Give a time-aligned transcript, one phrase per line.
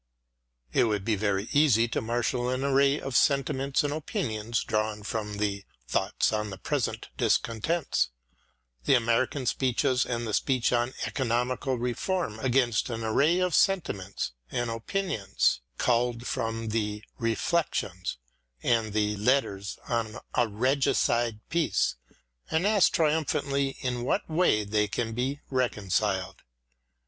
[0.73, 5.37] It would be very easy to marshal an array of sentiments and opinions drawn from
[5.37, 6.57] the" Thoughts on the...
[6.57, 8.09] Present Discontents,"
[8.85, 14.71] the American speeches, and the speech on Economical Reform against an array of sentiments and
[14.71, 18.17] opinions culled from the" Reflections"
[18.63, 21.95] and th s" Letters on a Regicide Peace,"
[22.49, 26.41] and ask trium phantly in what way they can be reconciled.